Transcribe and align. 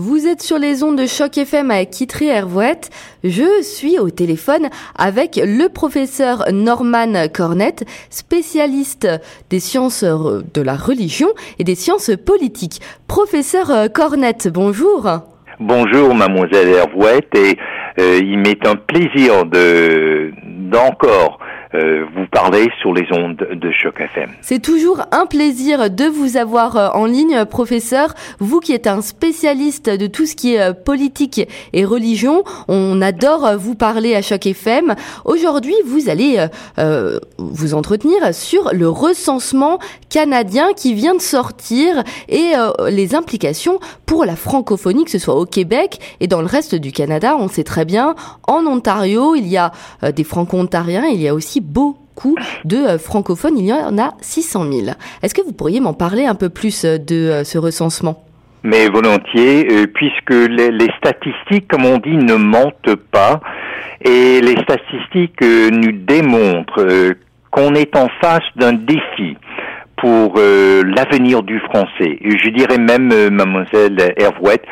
Vous 0.00 0.26
êtes 0.26 0.40
sur 0.40 0.58
les 0.58 0.82
ondes 0.82 0.96
de 0.96 1.04
choc 1.04 1.36
FM 1.36 1.70
à 1.70 1.84
Kitry 1.84 2.28
Hervouette. 2.28 2.88
Je 3.22 3.60
suis 3.62 3.98
au 3.98 4.08
téléphone 4.08 4.70
avec 4.96 5.36
le 5.36 5.68
professeur 5.68 6.46
Norman 6.50 7.28
Cornette, 7.30 7.84
spécialiste 8.08 9.06
des 9.50 9.60
sciences 9.60 10.02
euh, 10.02 10.40
de 10.54 10.62
la 10.62 10.74
religion 10.74 11.28
et 11.58 11.64
des 11.64 11.74
sciences 11.74 12.12
politiques. 12.16 12.80
Professeur 13.08 13.70
euh, 13.70 13.88
Cornette, 13.88 14.48
bonjour. 14.50 15.06
Bonjour 15.58 16.14
mademoiselle 16.14 16.68
Hervouette 16.70 17.36
et 17.36 17.58
euh, 18.00 18.20
il 18.22 18.38
m'est 18.38 18.66
un 18.66 18.76
plaisir 18.76 19.44
de 19.44 20.32
d'encore 20.46 21.38
euh, 21.74 22.04
vous 22.14 22.26
parlez 22.26 22.68
sur 22.80 22.92
les 22.92 23.06
ondes 23.12 23.36
de 23.36 23.70
Choc 23.70 24.00
FM. 24.00 24.30
C'est 24.40 24.60
toujours 24.60 25.02
un 25.12 25.26
plaisir 25.26 25.88
de 25.90 26.04
vous 26.04 26.36
avoir 26.36 26.76
euh, 26.76 26.88
en 26.88 27.06
ligne, 27.06 27.44
professeur. 27.44 28.14
Vous 28.40 28.60
qui 28.60 28.72
êtes 28.72 28.86
un 28.86 29.02
spécialiste 29.02 29.88
de 29.88 30.06
tout 30.06 30.26
ce 30.26 30.34
qui 30.34 30.54
est 30.54 30.60
euh, 30.60 30.72
politique 30.72 31.48
et 31.72 31.84
religion, 31.84 32.42
on 32.66 33.00
adore 33.00 33.56
vous 33.56 33.76
parler 33.76 34.16
à 34.16 34.22
Choc 34.22 34.46
FM. 34.46 34.94
Aujourd'hui, 35.24 35.74
vous 35.86 36.08
allez 36.08 36.44
euh, 36.78 37.18
vous 37.38 37.74
entretenir 37.74 38.34
sur 38.34 38.70
le 38.72 38.88
recensement 38.88 39.78
canadien 40.08 40.72
qui 40.74 40.94
vient 40.94 41.14
de 41.14 41.20
sortir 41.20 42.02
et 42.28 42.52
les 42.88 43.14
implications 43.14 43.78
pour 44.06 44.24
la 44.24 44.34
francophonie, 44.34 45.04
que 45.04 45.10
ce 45.10 45.18
soit 45.18 45.36
au 45.36 45.46
Québec 45.46 46.00
et 46.18 46.26
dans 46.26 46.40
le 46.40 46.46
reste 46.46 46.74
du 46.74 46.90
Canada. 46.90 47.36
On 47.38 47.48
sait 47.48 47.64
très 47.64 47.84
bien, 47.84 48.14
en 48.48 48.66
Ontario, 48.66 49.34
il 49.36 49.46
y 49.46 49.56
a 49.56 49.72
des 50.14 50.24
franco-ontariens, 50.24 51.06
il 51.06 51.20
y 51.20 51.28
a 51.28 51.34
aussi 51.34 51.59
beaucoup 51.60 52.36
de 52.64 52.76
euh, 52.76 52.98
francophones, 52.98 53.58
il 53.58 53.66
y 53.66 53.72
en 53.72 53.98
a 53.98 54.14
600 54.20 54.64
000. 54.70 54.86
Est-ce 55.22 55.34
que 55.34 55.42
vous 55.42 55.52
pourriez 55.52 55.80
m'en 55.80 55.94
parler 55.94 56.26
un 56.26 56.34
peu 56.34 56.48
plus 56.48 56.84
euh, 56.84 56.98
de 56.98 57.14
euh, 57.14 57.44
ce 57.44 57.58
recensement? 57.58 58.24
Mais 58.62 58.88
volontiers, 58.88 59.86
puisque 59.94 60.34
les, 60.50 60.88
statistiques, 60.98 61.66
comme 61.66 61.86
on 61.86 61.96
dit, 61.96 62.14
ne 62.14 62.34
mentent 62.34 62.94
pas, 63.10 63.40
et 64.04 64.42
les 64.42 64.54
statistiques 64.62 65.40
nous 65.40 65.92
démontrent 65.92 67.14
qu'on 67.50 67.74
est 67.74 67.96
en 67.96 68.08
face 68.20 68.44
d'un 68.56 68.74
défi 68.74 69.34
pour 69.96 70.34
l'avenir 70.36 71.42
du 71.42 71.58
français. 71.60 72.18
Je 72.22 72.50
dirais 72.50 72.76
même, 72.76 73.30
mademoiselle 73.30 74.12
Hervouette, 74.18 74.66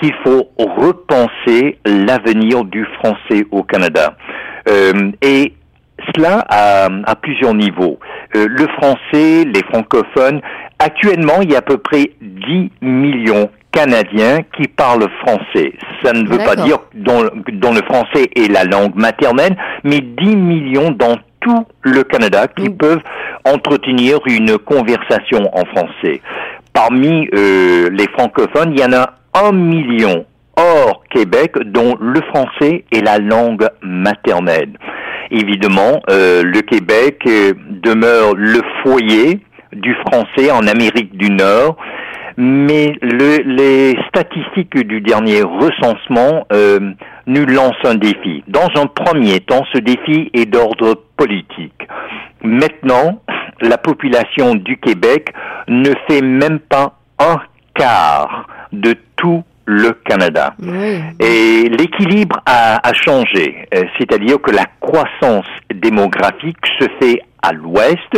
qu'il 0.00 0.12
faut 0.24 0.48
repenser 0.58 1.78
l'avenir 1.86 2.64
du 2.64 2.84
français 2.98 3.46
au 3.52 3.62
Canada. 3.62 4.16
Et 5.22 5.52
cela 6.14 6.44
à, 6.48 6.88
à 7.04 7.14
plusieurs 7.16 7.54
niveaux. 7.54 7.98
Euh, 8.36 8.46
le 8.48 8.66
français, 8.68 9.44
les 9.44 9.62
francophones, 9.70 10.40
actuellement, 10.78 11.40
il 11.42 11.52
y 11.52 11.54
a 11.54 11.58
à 11.58 11.62
peu 11.62 11.78
près 11.78 12.10
10 12.20 12.70
millions 12.82 13.50
Canadiens 13.72 14.40
qui 14.56 14.66
parlent 14.66 15.06
français. 15.24 15.72
Ça 16.02 16.12
ne 16.12 16.28
veut 16.28 16.38
pas 16.38 16.56
dire 16.56 16.78
dont, 16.94 17.22
dont 17.52 17.72
le 17.72 17.82
français 17.82 18.28
est 18.34 18.50
la 18.50 18.64
langue 18.64 18.96
maternelle, 18.96 19.56
mais 19.84 20.00
10 20.00 20.36
millions 20.36 20.90
dans 20.90 21.16
tout 21.40 21.64
le 21.82 22.02
Canada 22.02 22.48
qui 22.48 22.68
Mm. 22.68 22.76
peuvent 22.76 23.02
entretenir 23.44 24.18
une 24.26 24.58
conversation 24.58 25.48
en 25.52 25.64
français. 25.66 26.20
Parmi 26.72 27.28
euh, 27.34 27.88
les 27.92 28.08
francophones, 28.08 28.72
il 28.72 28.80
y 28.80 28.84
en 28.84 28.92
a 28.92 29.14
un 29.34 29.52
million 29.52 30.24
hors 30.56 31.02
Québec 31.10 31.52
dont 31.66 31.96
le 32.00 32.20
français 32.22 32.84
est 32.92 33.04
la 33.04 33.18
langue 33.18 33.68
maternelle. 33.82 34.72
Évidemment, 35.30 36.00
euh, 36.10 36.42
le 36.42 36.60
Québec 36.62 37.20
euh, 37.26 37.52
demeure 37.68 38.34
le 38.34 38.60
foyer 38.82 39.38
du 39.72 39.94
français 40.06 40.50
en 40.50 40.66
Amérique 40.66 41.16
du 41.16 41.30
Nord, 41.30 41.76
mais 42.36 42.94
le- 43.00 43.42
les 43.44 43.96
statistiques 44.08 44.76
du 44.86 45.00
dernier 45.00 45.42
recensement 45.42 46.46
euh, 46.52 46.80
nous 47.26 47.46
lancent 47.46 47.84
un 47.84 47.94
défi. 47.94 48.42
Dans 48.48 48.68
un 48.74 48.86
premier 48.86 49.38
temps, 49.40 49.64
ce 49.72 49.78
défi 49.78 50.30
est 50.34 50.46
d'ordre 50.46 50.94
politique. 51.16 51.86
Maintenant, 52.42 53.20
la 53.60 53.78
population 53.78 54.54
du 54.56 54.78
Québec 54.78 55.32
ne 55.68 55.90
fait 56.08 56.22
même 56.22 56.58
pas 56.58 56.94
un 57.20 57.36
quart 57.74 58.46
de 58.72 58.94
tout 59.16 59.44
le 59.66 59.92
Canada. 60.04 60.54
Oui. 60.60 61.00
Et 61.20 61.68
l'équilibre 61.68 62.40
a, 62.46 62.86
a 62.88 62.92
changé, 62.92 63.66
Euh, 63.74 63.84
c'est-à-dire 63.98 64.40
que 64.40 64.50
la 64.50 64.64
croissance 64.80 65.46
démographique 65.72 66.58
se 66.78 66.86
fait 67.00 67.20
à 67.42 67.52
l'ouest, 67.52 68.12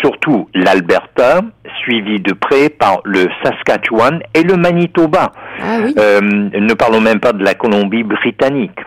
surtout 0.00 0.48
l'Alberta, 0.54 1.40
suivi 1.82 2.20
de 2.20 2.32
près 2.34 2.68
par 2.68 3.00
le 3.04 3.28
Saskatchewan 3.42 4.20
et 4.34 4.42
le 4.42 4.56
Manitoba. 4.56 5.32
Ah 5.62 5.78
oui. 5.82 5.94
Euh, 5.98 6.20
ne 6.20 6.74
parlons 6.74 7.00
même 7.00 7.20
pas 7.20 7.32
de 7.32 7.42
la 7.44 7.54
Colombie-Britannique. 7.54 8.78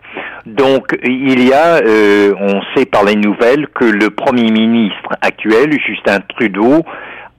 Donc 0.45 0.95
il 1.03 1.47
y 1.47 1.53
a, 1.53 1.77
euh, 1.77 2.33
on 2.39 2.61
sait 2.75 2.85
par 2.85 3.03
les 3.05 3.15
nouvelles 3.15 3.67
que 3.73 3.85
le 3.85 4.09
Premier 4.09 4.51
ministre 4.51 5.09
actuel, 5.21 5.71
Justin 5.87 6.19
Trudeau, 6.35 6.83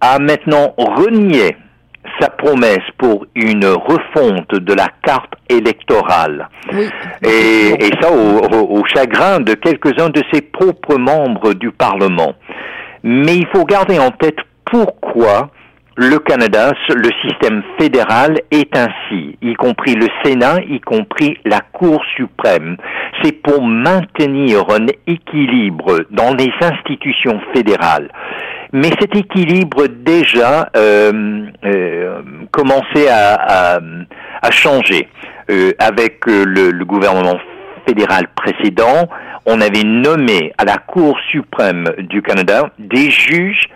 a 0.00 0.19
maintenant 0.19 0.75
renié 0.76 1.56
sa 2.20 2.28
promesse 2.30 2.84
pour 2.98 3.26
une 3.34 3.64
refonte 3.66 4.50
de 4.54 4.75
la 4.75 4.88
carte 5.02 5.32
électorale. 5.48 6.48
Oui. 6.72 6.88
Et, 7.22 7.86
et 7.86 7.91
ça 8.00 8.10
au, 8.12 8.38
au- 8.38 8.78
au 8.80 8.84
chagrin 8.86 9.41
de 9.41 9.54
quelques-uns 9.54 10.10
de 10.10 10.22
ses 10.32 10.41
propres 10.42 10.97
membres 10.97 11.54
du 11.54 11.70
Parlement. 11.70 12.34
Mais 13.02 13.36
il 13.36 13.47
faut 13.54 13.64
garder 13.64 13.98
en 13.98 14.10
tête 14.10 14.38
pourquoi 14.64 15.50
le 15.97 16.19
Canada, 16.19 16.72
le 16.88 17.08
système 17.22 17.62
fédéral 17.78 18.41
est 18.50 18.76
ainsi, 18.76 19.36
y 19.41 19.54
compris 19.54 19.94
le 19.94 20.08
Sénat, 20.25 20.56
y 20.69 20.81
compris 20.81 21.38
la 21.44 21.60
Cour 21.60 22.02
suprême. 22.16 22.76
C'est 23.22 23.31
pour 23.42 23.62
maintenir 23.62 24.64
un 24.70 24.86
équilibre 25.06 26.00
dans 26.10 26.34
les 26.34 26.50
institutions 26.60 27.41
fédérales. 27.54 28.10
Mais 28.74 28.90
cet 29.00 29.16
équilibre 29.16 29.86
déjà 29.86 30.68
euh, 30.76 31.46
euh, 31.64 32.22
commençait 32.50 33.08
à, 33.08 33.34
à, 33.76 33.80
à 34.42 34.50
changer 34.50 35.08
Euh, 35.50 35.72
avec 35.78 36.26
euh, 36.26 36.42
le, 36.46 36.70
le 36.70 36.84
gouvernement 36.86 37.38
fédéral 37.86 38.28
précédent. 38.34 39.10
On 39.44 39.60
avait 39.60 39.84
nommé 39.84 40.54
à 40.56 40.64
la 40.64 40.78
Cour 40.78 41.18
suprême 41.30 41.84
du 41.98 42.22
Canada 42.22 42.70
des 42.78 43.10
juges 43.10 43.66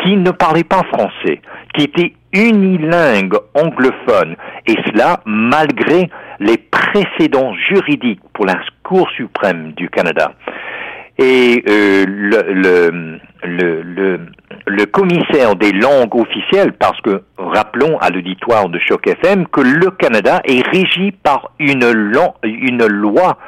qui 0.00 0.16
ne 0.16 0.30
parlaient 0.30 0.64
pas 0.76 0.84
français, 0.90 1.42
qui 1.74 1.84
étaient 1.84 2.14
unilingues 2.32 3.36
anglophones, 3.52 4.36
et 4.66 4.76
cela 4.86 5.20
malgré 5.26 6.08
les 6.40 6.56
précédents 6.56 7.52
juridiques 7.68 8.24
pour 8.32 8.46
la 8.46 8.56
Cour 8.82 9.06
suprême 9.10 9.72
du 9.76 9.90
Canada. 9.90 10.32
Et 11.18 11.62
euh, 11.68 12.06
le, 12.08 12.40
le, 12.64 13.18
le, 13.44 13.82
le, 13.82 14.20
le 14.66 14.86
commissaire 14.86 15.54
des 15.56 15.72
langues 15.72 16.14
officielles, 16.14 16.72
parce 16.72 17.00
que 17.02 17.22
rappelons 17.36 17.96
à 17.98 18.10
l'auditoire 18.10 18.68
de 18.68 18.78
Choc 18.78 19.06
FM 19.06 19.46
que 19.48 19.60
le 19.60 19.90
Canada 19.92 20.40
est 20.44 20.66
régi 20.66 21.12
par 21.12 21.50
une, 21.58 21.90
lan- 21.90 22.34
une 22.42 22.86
loi 22.86 23.38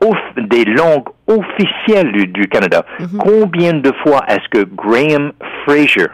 off- 0.00 0.34
des 0.36 0.64
langues 0.64 1.08
officielles 1.26 2.12
du, 2.12 2.26
du 2.26 2.48
Canada. 2.48 2.84
Mhm. 2.98 3.18
Combien 3.18 3.72
de 3.74 3.92
fois 4.02 4.24
est-ce 4.28 4.48
que 4.50 4.64
Graham 4.64 5.32
Fraser 5.64 6.06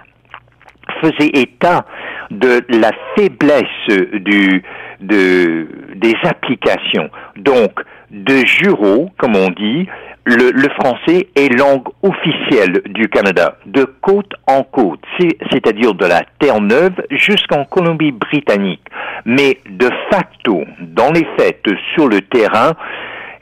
faisait 1.01 1.31
état 1.35 1.85
de 2.31 2.63
la 2.69 2.91
faiblesse 3.17 3.99
du, 4.15 4.63
de, 5.01 5.67
des 5.95 6.15
applications? 6.25 7.11
Donc, 7.37 7.73
de 8.11 8.45
jureau, 8.45 9.11
comme 9.19 9.35
on 9.37 9.49
dit, 9.51 9.89
le, 10.25 10.69
français 10.71 11.29
est 11.37 11.49
langue 11.57 11.87
officielle 12.03 12.81
du 12.87 13.09
Canada, 13.09 13.59
de 13.67 13.85
côte 14.01 14.33
en 14.47 14.63
côte, 14.63 15.01
c'est- 15.19 15.37
c'est-à-dire 15.53 15.95
de 15.95 16.07
la 16.07 16.23
Terre-Neuve 16.39 16.95
jusqu'en 17.11 17.65
Colombie-Britannique. 17.65 18.83
Mais 19.27 19.59
de 19.69 19.89
facto, 20.11 20.65
dans 20.81 21.13
les 21.13 21.27
faits, 21.39 21.67
sur 21.95 22.09
le 22.09 22.21
terrain, 22.23 22.73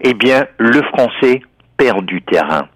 eh 0.00 0.14
bien, 0.14 0.46
le 0.58 0.82
français 0.88 1.42
perd 1.76 2.04
du 2.04 2.20
terrain. 2.22 2.68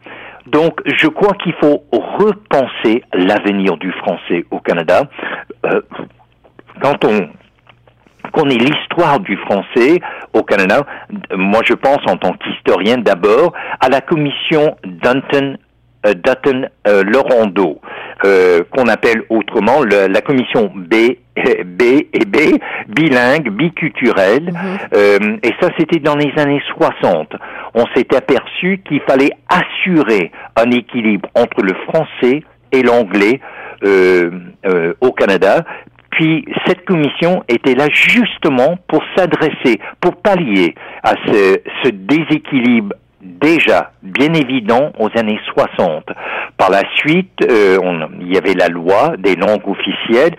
Donc, 0.46 0.80
je 0.84 1.08
crois 1.08 1.34
qu'il 1.42 1.54
faut 1.60 1.82
repenser 1.90 3.02
l'avenir 3.12 3.76
du 3.78 3.90
français 3.92 4.44
au 4.52 4.60
Canada. 4.60 5.02
Euh, 5.64 5.80
quand 6.80 7.04
on 7.04 7.28
connaît 8.32 8.56
l'histoire 8.56 9.20
du 9.20 9.36
français 9.38 10.00
au 10.32 10.42
Canada, 10.42 10.84
moi 11.34 11.60
je 11.64 11.74
pense 11.74 12.00
en 12.06 12.16
tant 12.16 12.32
qu'historien 12.32 12.98
d'abord 12.98 13.52
à 13.80 13.88
la 13.88 14.00
commission 14.00 14.76
Dunton, 14.84 15.56
euh, 16.06 16.14
Dutton 16.14 16.68
euh, 16.86 17.02
Laurando, 17.04 17.80
euh, 18.24 18.60
qu'on 18.74 18.86
appelle 18.88 19.22
autrement 19.30 19.82
le- 19.82 20.06
la 20.08 20.20
commission 20.20 20.70
B, 20.74 20.94
B 21.66 21.82
et 22.12 22.24
B, 22.24 22.58
bilingue, 22.88 23.50
biculturelle. 23.50 24.44
Mhm. 24.52 24.78
Euh, 24.94 25.36
et 25.42 25.52
ça, 25.60 25.68
c'était 25.78 25.98
dans 25.98 26.16
les 26.16 26.32
années 26.38 26.62
60. 26.76 27.28
On 27.74 27.84
s'est 27.94 28.14
aperçu 28.16 28.80
qu'il 28.88 29.00
fallait 29.02 29.32
assurer 29.48 30.30
un 30.56 30.70
équilibre 30.70 31.28
entre 31.34 31.62
le 31.62 31.74
français 31.88 32.42
et 32.72 32.82
l'anglais 32.82 33.40
au 35.00 35.12
Canada, 35.12 35.64
puis 36.16 36.46
cette 36.66 36.86
commission 36.86 37.44
était 37.46 37.74
là 37.74 37.88
justement 37.92 38.78
pour 38.88 39.02
s'adresser, 39.14 39.78
pour 40.00 40.16
pallier 40.16 40.74
à 41.02 41.12
ce, 41.26 41.90
déséquilibre 41.90 42.94
déjà 43.20 43.92
bien 44.02 44.32
évident 44.32 44.92
aux 44.98 45.10
années 45.18 45.38
60. 45.52 46.06
Par 46.56 46.70
la 46.70 46.82
suite, 46.94 47.32
euh, 47.42 47.78
il 48.20 48.32
y 48.32 48.38
avait 48.38 48.54
la 48.54 48.68
loi 48.68 49.16
des 49.18 49.36
langues 49.36 49.68
officielles 49.68 50.36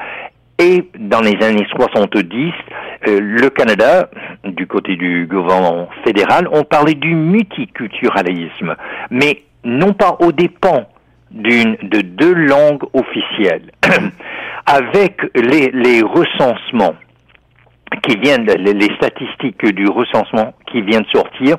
et 0.58 0.90
dans 0.98 1.22
les 1.22 1.36
années 1.46 1.68
70, 1.70 2.52
euh, 3.08 3.20
le 3.22 3.50
Canada, 3.52 4.10
du 4.46 4.66
côté 4.66 4.96
du 4.96 5.28
gouvernement 5.28 5.90
fédéral, 6.04 6.48
on 6.52 6.64
parlait 6.64 6.96
du 6.96 7.14
multiculturalisme, 7.14 8.76
mais 9.12 9.44
non 9.64 9.94
pas 9.94 10.18
aux 10.22 10.32
dépens 10.32 10.88
d'une 11.30 11.78
de 11.84 12.02
deux 12.02 12.34
langues 12.34 12.84
officielles. 12.94 13.70
Avec 14.68 15.22
les, 15.34 15.72
les 15.72 16.02
recensements 16.02 16.96
qui 18.04 18.18
viennent, 18.18 18.46
les, 18.46 18.96
statistiques 18.96 19.66
du 19.66 19.88
recensement 19.88 20.54
qui 20.70 20.82
viennent 20.82 21.04
de 21.04 21.18
sortir, 21.18 21.56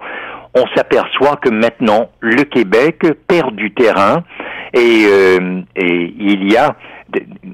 on 0.55 0.65
s'aperçoit 0.75 1.37
que 1.37 1.49
maintenant 1.49 2.11
le 2.21 2.43
Québec 2.45 3.07
perd 3.27 3.55
du 3.55 3.73
terrain 3.73 4.23
et, 4.75 5.07
euh, 5.07 5.63
et 5.77 6.15
il 6.19 6.53
y 6.53 6.57
a 6.57 6.77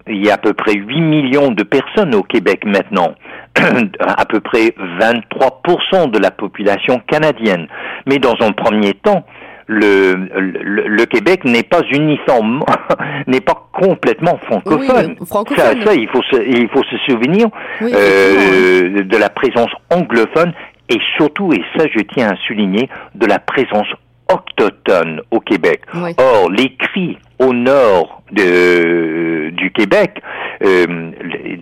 il 0.09 0.25
y 0.25 0.31
a 0.31 0.35
à 0.35 0.39
peu 0.39 0.53
près 0.53 0.75
8 0.75 1.01
millions 1.01 1.51
de 1.51 1.63
personnes 1.63 2.15
au 2.15 2.23
Québec 2.23 2.65
maintenant, 2.65 3.15
à 3.57 4.25
peu 4.25 4.41
près 4.41 4.75
23% 5.01 6.11
de 6.11 6.19
la 6.19 6.33
population 6.33 7.01
canadienne. 7.07 7.69
Mais 8.07 8.19
dans 8.19 8.35
un 8.41 8.51
premier 8.51 8.95
temps, 8.95 9.25
le, 9.67 10.15
le, 10.39 10.89
le 10.89 11.07
Québec 11.07 11.45
n'est 11.45 11.63
pas 11.63 11.83
uniforme, 11.91 12.65
n'est 13.27 13.41
pas 13.41 13.69
complètement 13.73 14.39
francophone. 14.39 15.17
Oui, 15.19 15.27
francophone. 15.27 15.81
Ça, 15.81 15.85
ça, 15.85 15.95
il 15.95 16.09
faut 16.09 16.23
se, 16.23 16.43
il 16.47 16.69
faut 16.69 16.83
se 16.85 16.97
souvenir 17.07 17.49
Oui, 17.81 17.93
euh, 17.95 19.03
de 19.03 19.17
la 19.17 19.31
présence 19.31 19.71
anglophone 19.91 20.53
et 20.89 20.99
surtout, 21.17 21.53
et 21.53 21.63
ça 21.77 21.85
je 21.93 22.01
tiens 22.01 22.31
à 22.31 22.37
souligner, 22.47 22.89
de 23.15 23.27
la 23.27 23.39
présence 23.39 23.89
autochtone 24.33 25.21
au 25.31 25.41
Québec. 25.41 25.83
Oui. 25.95 26.13
Or, 26.19 26.51
les 26.51 26.75
cris 26.77 27.19
au 27.39 27.53
nord 27.53 28.23
de, 28.33 29.51
du 29.51 29.71
Québec, 29.73 30.21
euh, 30.63 31.11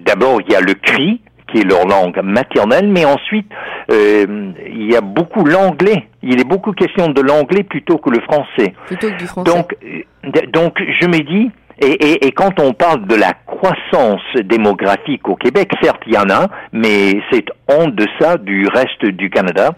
d'abord 0.05 0.41
il 0.47 0.53
y 0.53 0.57
a 0.57 0.61
le 0.61 0.75
cri, 0.75 1.21
qui 1.53 1.61
est 1.61 1.65
leur 1.65 1.87
langue 1.87 2.19
maternelle, 2.23 2.89
mais 2.89 3.05
ensuite 3.05 3.47
euh, 3.93 4.53
il 4.67 4.91
y 4.91 4.97
a 4.97 5.01
beaucoup 5.01 5.45
l'anglais. 5.45 6.09
Il 6.23 6.41
est 6.41 6.49
beaucoup 6.49 6.73
question 6.73 7.09
de 7.09 7.21
l'anglais 7.21 7.63
plutôt 7.63 7.99
que 7.99 8.11
le 8.11 8.21
français. 8.21 8.75
Plutôt 8.87 9.11
que 9.11 9.19
du 9.19 9.27
français. 9.27 9.53
Donc, 9.53 9.77
euh, 9.85 10.41
donc 10.53 10.79
je 11.01 11.07
me 11.07 11.19
dis, 11.19 11.51
et, 11.79 11.87
et, 11.87 12.27
et, 12.27 12.33
quand 12.33 12.61
on 12.61 12.73
parle 12.73 13.07
de 13.07 13.15
la 13.15 13.33
croissance 13.33 14.23
démographique 14.45 15.29
au 15.29 15.37
Québec, 15.37 15.73
certes 15.83 16.03
il 16.07 16.15
y 16.15 16.19
en 16.19 16.31
a, 16.31 16.49
mais 16.73 17.21
c'est 17.31 17.47
en 17.69 17.89
deçà 17.89 18.37
du 18.39 18.67
reste 18.69 19.05
du 19.05 19.31
Canada. 19.31 19.71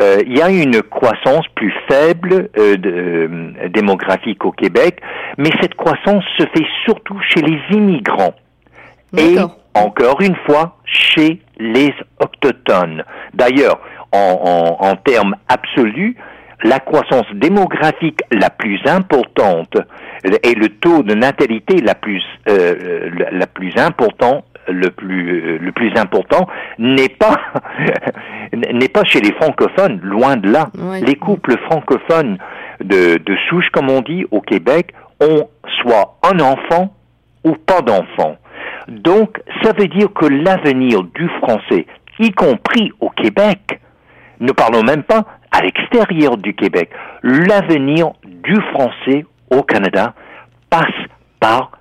Euh, 0.00 0.22
il 0.26 0.36
y 0.36 0.42
a 0.42 0.48
une 0.48 0.82
croissance 0.82 1.46
plus 1.54 1.72
faible 1.88 2.48
euh, 2.58 2.76
de, 2.76 2.90
euh, 2.90 3.68
démographique 3.68 4.44
au 4.44 4.52
Québec, 4.52 5.00
mais 5.36 5.50
cette 5.60 5.74
croissance 5.74 6.24
se 6.38 6.44
fait 6.44 6.66
surtout 6.84 7.18
chez 7.28 7.42
les 7.42 7.58
immigrants. 7.70 8.34
Et 9.16 9.36
encore 9.74 10.22
une 10.22 10.36
fois, 10.46 10.78
chez 10.86 11.42
les 11.62 11.94
autochtones. 12.20 13.04
D'ailleurs, 13.34 13.80
en, 14.12 14.78
en, 14.80 14.86
en 14.88 14.96
termes 14.96 15.36
absolus, 15.48 16.16
la 16.64 16.78
croissance 16.78 17.26
démographique 17.34 18.20
la 18.30 18.50
plus 18.50 18.80
importante 18.86 19.76
et 20.24 20.54
le 20.54 20.68
taux 20.68 21.02
de 21.02 21.14
natalité 21.14 21.80
la 21.80 21.94
plus 21.94 22.22
euh, 22.48 23.10
la, 23.32 23.46
plus 23.46 23.72
important 23.76 24.44
le 24.68 24.90
plus 24.90 25.58
le 25.58 25.72
plus 25.72 25.92
important 25.96 26.46
n'est 26.78 27.08
pas 27.08 27.36
n'est 28.52 28.88
pas 28.88 29.04
chez 29.04 29.20
les 29.20 29.32
francophones 29.32 29.98
loin 30.02 30.36
de 30.36 30.50
là. 30.50 30.70
Les 31.04 31.16
couples 31.16 31.58
francophones 31.68 32.38
de, 32.80 33.18
de 33.18 33.36
souche 33.48 33.68
comme 33.72 33.90
on 33.90 34.00
dit 34.00 34.24
au 34.30 34.40
Québec 34.40 34.92
ont 35.20 35.48
soit 35.80 36.18
un 36.22 36.38
enfant 36.38 36.94
ou 37.44 37.54
pas 37.54 37.82
d'enfant 37.82 38.36
donc 38.88 39.40
ça 39.62 39.72
veut 39.72 39.88
dire 39.88 40.12
que 40.12 40.26
l'avenir 40.26 41.02
du 41.14 41.28
français 41.40 41.86
y 42.18 42.30
compris 42.32 42.92
au 43.00 43.10
Québec 43.10 43.80
ne 44.40 44.52
parlons 44.52 44.82
même 44.82 45.02
pas 45.02 45.24
à 45.50 45.60
l'extérieur 45.62 46.36
du 46.36 46.54
Québec. 46.54 46.90
L'avenir 47.22 48.12
du 48.24 48.60
français 48.72 49.24
au 49.50 49.62
Canada 49.62 50.14
passe 50.70 50.86
par 51.38 51.72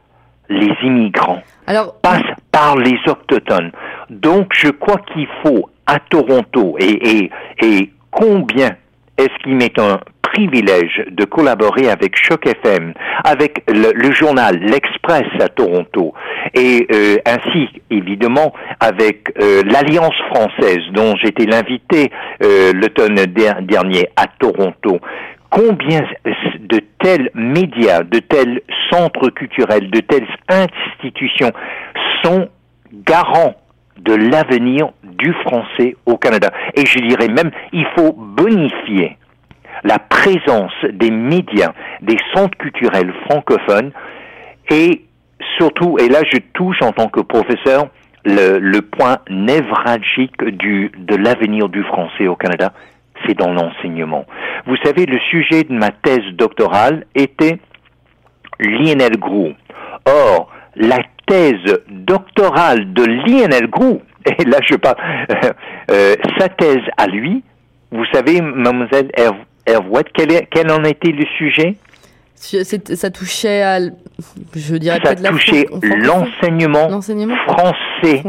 les 0.50 0.74
immigrants, 0.84 1.42
Alors, 1.66 1.96
passe 2.02 2.24
par 2.52 2.76
les 2.78 2.98
autochtones. 3.08 3.72
Donc 4.10 4.52
je 4.54 4.70
crois 4.70 4.98
qu'il 5.14 5.28
faut 5.44 5.70
à 5.86 6.00
Toronto, 6.00 6.76
et, 6.78 7.22
et, 7.22 7.32
et 7.62 7.92
combien 8.12 8.76
est-ce 9.22 9.44
qu'il 9.44 9.56
m'est 9.56 9.78
un 9.80 10.00
privilège 10.22 11.04
de 11.12 11.26
collaborer 11.26 11.90
avec 11.90 12.16
Choc 12.16 12.46
FM, 12.48 12.94
avec 13.26 13.64
le, 13.68 14.12
journal 14.14 14.58
L'Express 14.60 15.28
à 15.42 15.50
Toronto, 15.50 16.14
et 16.54 16.88
euh, 16.94 17.18
ainsi 17.26 17.68
évidemment 17.90 18.54
avec 18.80 19.34
euh, 19.42 19.62
l'Alliance 19.66 20.16
française 20.34 20.80
dont 20.94 21.16
j'étais 21.22 21.46
l'invité 21.46 22.12
euh, 22.44 22.72
l'automne 22.74 23.16
der- 23.16 23.62
dernier 23.62 24.08
à 24.16 24.28
Toronto? 24.40 25.00
Combien 25.50 26.00
de 26.62 26.80
tels 27.04 27.30
médias, 27.34 28.04
de 28.04 28.20
tels 28.20 28.62
centres 28.90 29.30
culturels, 29.32 29.92
de 29.92 30.00
telles 30.00 30.28
institutions 30.48 31.52
sont 32.24 32.48
garants 33.06 33.56
de 34.04 34.14
l'avenir 34.14 34.90
du 35.04 35.34
français 35.46 35.96
au 36.06 36.18
Canada. 36.18 36.52
Et 36.76 36.86
je 36.86 37.00
dirais 37.00 37.28
même, 37.28 37.52
il 37.72 37.86
faut 37.96 38.14
bonifier 38.14 39.18
la 39.84 40.00
présence 40.00 40.74
des 40.92 41.12
médias, 41.12 41.74
des 42.02 42.18
centres 42.34 42.58
culturels 42.58 43.14
francophones 43.26 43.92
et 44.70 45.06
surtout, 45.58 45.98
et 46.00 46.08
là 46.08 46.20
je 46.32 46.40
touche 46.54 46.82
en 46.82 46.92
tant 46.92 47.08
que 47.08 47.22
professeur, 47.22 47.88
le, 48.24 48.80
point 48.82 49.18
névralgique 49.30 50.44
du, 50.44 50.92
de 50.98 51.16
l'avenir 51.16 51.70
du 51.70 51.84
français 51.84 52.28
au 52.28 52.36
Canada, 52.36 52.74
c'est 53.26 53.38
dans 53.38 53.52
l'enseignement. 53.52 54.26
Vous 54.68 54.78
savez, 54.84 55.06
le 55.06 55.20
sujet 55.30 55.64
de 55.64 55.74
ma 55.74 55.90
thèse 55.90 56.26
doctorale 56.34 57.06
était 57.16 57.60
Lionel 58.60 59.18
Groux. 59.18 59.54
Or, 60.06 60.52
la 60.76 61.00
thèse 61.32 61.80
doctorale 61.90 62.94
de 62.94 63.04
Lionel 63.06 63.68
Groux, 63.68 64.02
et 64.26 64.44
là 64.44 64.58
je 64.70 64.76
parle, 64.76 64.98
euh, 65.32 65.52
euh, 65.92 66.16
sa 66.38 66.50
thèse 66.50 66.84
à 66.98 67.08
lui, 67.08 67.44
vous 67.92 68.06
savez, 68.14 68.42
mademoiselle 68.42 69.10
Herv- 69.18 69.46
Hervouette, 69.66 70.08
quel, 70.14 70.32
est- 70.32 70.48
quel 70.52 70.70
en 70.72 70.84
était 70.84 71.12
le 71.12 71.26
sujet? 71.38 71.76
Ça 72.36 73.10
touchait 73.12 73.62
à, 73.62 73.80
je 74.56 74.76
dirais 74.78 74.98
Ça 75.04 75.16
touchait 75.16 75.66
l'enseignement 75.84 76.90
français 77.48 78.22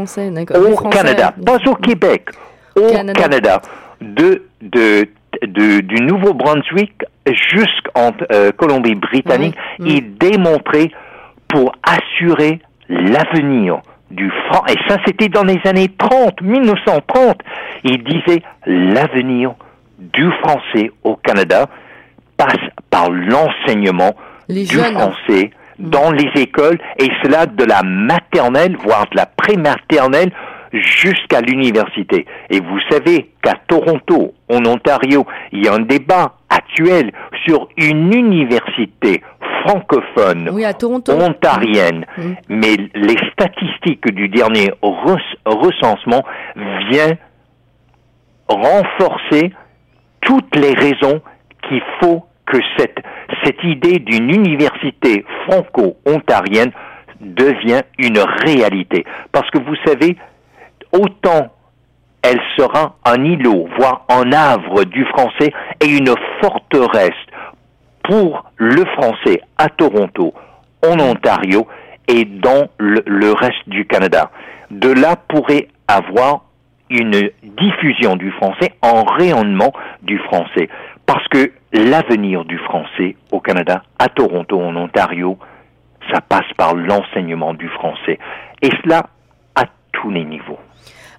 au 0.55 0.71
français. 0.71 0.97
Canada, 0.97 1.33
pas 1.45 1.57
au 1.65 1.75
Québec, 1.75 2.29
au 2.75 2.89
Canada. 2.91 3.19
Canada, 3.19 3.61
de, 4.01 4.43
de, 4.61 5.07
de- 5.41 5.79
du 5.81 6.03
Nouveau-Brunswick 6.03 6.93
jusqu'en 7.53 8.11
euh, 8.31 8.51
Colombie-Britannique, 8.51 9.55
oui. 9.79 9.95
il 9.97 10.17
démontrait 10.17 10.91
pour 11.47 11.73
assurer 11.83 12.59
l'avenir 12.89 13.81
du 14.11 14.29
franc. 14.47 14.63
Et 14.67 14.77
ça, 14.87 14.97
c'était 15.05 15.29
dans 15.29 15.43
les 15.43 15.59
années 15.65 15.89
30, 15.97 16.41
1930. 16.41 17.37
Il 17.83 18.03
disait 18.03 18.41
l'avenir 18.65 19.53
du 19.99 20.29
français 20.43 20.91
au 21.03 21.15
Canada 21.15 21.67
passe 22.37 22.57
par 22.89 23.09
l'enseignement 23.09 24.13
du 24.49 24.65
jeunes. 24.65 24.93
français 24.93 25.51
dans 25.79 26.11
les 26.11 26.29
écoles 26.35 26.77
et 26.99 27.09
cela 27.23 27.45
de 27.45 27.63
la 27.63 27.81
maternelle, 27.83 28.77
voire 28.83 29.05
de 29.11 29.17
la 29.17 29.25
prématernelle 29.25 30.31
jusqu'à 30.73 31.41
l'université. 31.41 32.25
Et 32.49 32.59
vous 32.59 32.79
savez 32.89 33.31
qu'à 33.41 33.55
Toronto, 33.67 34.33
en 34.49 34.65
Ontario, 34.65 35.25
il 35.51 35.65
y 35.65 35.67
a 35.67 35.73
un 35.73 35.81
débat 35.81 36.35
actuel 36.49 37.11
sur 37.45 37.67
une 37.77 38.13
université 38.13 39.21
francophone 39.65 40.49
Oui, 40.51 40.65
à 40.65 40.73
Toronto. 40.73 41.11
ontarienne. 41.13 42.05
Mm. 42.17 42.33
Mais 42.49 42.75
les 42.95 43.17
statistiques 43.31 44.11
du 44.13 44.27
dernier 44.29 44.71
rec- 44.81 45.37
recensement 45.45 46.23
viennent 46.89 47.17
renforcer 48.47 49.53
toutes 50.21 50.55
les 50.55 50.73
raisons 50.73 51.21
qu'il 51.67 51.81
faut 52.01 52.25
que 52.45 52.57
cette, 52.77 52.97
cette 53.43 53.63
idée 53.63 53.99
d'une 53.99 54.29
université 54.29 55.25
franco-ontarienne 55.47 56.71
devienne 57.21 57.83
une 57.97 58.19
réalité. 58.45 59.05
Parce 59.31 59.49
que 59.49 59.59
vous 59.59 59.75
savez, 59.85 60.17
autant 60.91 61.53
elle 62.25 62.39
sera 62.55 62.95
un 63.05 63.21
îlot, 63.23 63.67
voire 63.77 64.05
un 64.09 64.31
havre 64.31 64.85
du 64.85 65.03
français 65.07 65.51
et 65.81 65.87
une 65.87 66.13
forteresse 66.41 67.11
pour 68.03 68.51
le 68.57 68.85
français 68.85 69.41
à 69.57 69.69
Toronto, 69.69 70.33
en 70.85 70.99
Ontario, 70.99 71.67
et 72.07 72.25
dans 72.25 72.67
le, 72.77 73.33
reste 73.33 73.67
du 73.67 73.85
Canada. 73.85 74.29
De 74.71 74.89
là 74.89 75.15
pourrait 75.15 75.67
avoir 75.87 76.43
une 76.89 77.29
diffusion 77.43 78.15
du 78.15 78.31
français, 78.31 78.73
en 78.81 79.03
rayonnement 79.03 79.73
du 80.01 80.17
français. 80.19 80.69
Parce 81.05 81.27
que 81.29 81.51
l'avenir 81.71 82.45
du 82.45 82.57
français 82.59 83.15
au 83.31 83.39
Canada, 83.39 83.83
à 83.99 84.09
Toronto, 84.09 84.59
en 84.61 84.75
Ontario, 84.75 85.37
ça 86.11 86.21
passe 86.21 86.51
par 86.57 86.75
l'enseignement 86.75 87.53
du 87.53 87.67
français. 87.69 88.19
Et 88.61 88.69
cela 88.83 89.07
à 89.55 89.63
tous 89.91 90.11
les 90.11 90.25
niveaux. 90.25 90.59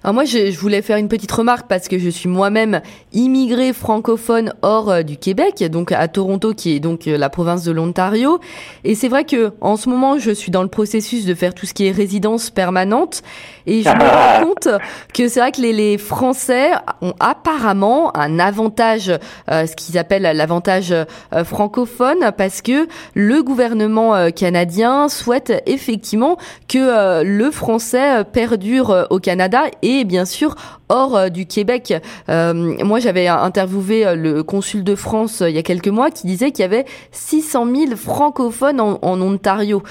Alors 0.05 0.13
moi, 0.13 0.25
je, 0.25 0.51
je, 0.51 0.59
voulais 0.59 0.83
faire 0.83 0.97
une 0.97 1.07
petite 1.07 1.31
remarque 1.31 1.67
parce 1.67 1.87
que 1.87 1.97
je 1.97 2.09
suis 2.09 2.29
moi-même 2.29 2.81
immigré 3.11 3.73
francophone 3.73 4.53
hors 4.61 4.91
euh, 4.91 5.01
du 5.01 5.17
Québec, 5.17 5.63
donc 5.71 5.91
à 5.91 6.07
Toronto, 6.07 6.53
qui 6.53 6.75
est 6.75 6.79
donc 6.79 7.07
euh, 7.07 7.17
la 7.17 7.31
province 7.31 7.63
de 7.63 7.71
l'Ontario. 7.71 8.39
Et 8.83 8.93
c'est 8.93 9.07
vrai 9.07 9.23
que 9.23 9.53
en 9.61 9.77
ce 9.77 9.89
moment, 9.89 10.19
je 10.19 10.29
suis 10.29 10.51
dans 10.51 10.61
le 10.61 10.67
processus 10.67 11.25
de 11.25 11.33
faire 11.33 11.55
tout 11.55 11.65
ce 11.65 11.73
qui 11.73 11.87
est 11.87 11.91
résidence 11.91 12.51
permanente, 12.51 13.23
et 13.65 13.81
je 13.81 13.89
me 13.89 13.93
rends 14.39 14.45
compte 14.45 14.67
que 15.11 15.27
c'est 15.27 15.39
vrai 15.39 15.51
que 15.51 15.61
les, 15.61 15.73
les, 15.73 15.97
Français 15.97 16.73
ont 17.01 17.15
apparemment 17.19 18.15
un 18.15 18.37
avantage, 18.37 19.11
euh, 19.49 19.65
ce 19.65 19.75
qu'ils 19.75 19.97
appellent 19.97 20.21
l'avantage 20.21 20.93
francophone, 21.45 22.31
parce 22.37 22.61
que 22.61 22.87
le 23.15 23.41
gouvernement 23.41 24.29
canadien 24.29 25.09
souhaite 25.09 25.63
effectivement 25.65 26.37
que 26.67 27.23
le 27.23 27.49
français 27.49 28.23
perdure 28.31 29.07
au 29.09 29.19
Canada 29.19 29.63
et 29.81 29.94
bien 30.03 30.25
sûr 30.25 30.55
hors 30.89 31.15
euh, 31.15 31.29
du 31.29 31.45
Québec. 31.45 31.93
Euh, 32.29 32.53
moi, 32.83 32.99
j'avais 32.99 33.27
interviewé 33.27 34.05
euh, 34.05 34.15
le 34.15 34.43
consul 34.43 34.83
de 34.83 34.95
France 34.95 35.41
il 35.45 35.55
y 35.55 35.57
a 35.57 35.63
quelques 35.63 35.87
mois 35.87 36.11
qui 36.11 36.27
disait 36.27 36.51
qu'il 36.51 36.63
y 36.63 36.65
avait 36.65 36.85
600 37.11 37.65
000 37.73 37.95
francophones 37.95 38.79
en, 38.79 39.21
Ontario. 39.21 39.81